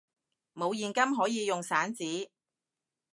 [0.55, 2.31] 冇現金可以用散紙！